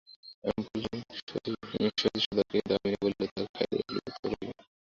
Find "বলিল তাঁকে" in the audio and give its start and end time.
3.01-3.51